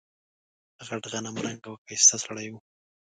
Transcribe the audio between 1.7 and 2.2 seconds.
ښایسته